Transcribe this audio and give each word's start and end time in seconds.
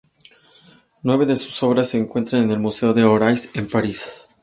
Nueve 1.03 1.27
de 1.27 1.35
sus 1.37 1.61
obras 1.61 1.89
se 1.89 1.99
encuentran 1.99 2.41
en 2.45 2.49
el 2.49 2.59
Museo 2.59 2.91
de 2.91 3.03
Orsay 3.03 3.37
en 3.53 3.67
París. 3.67 4.25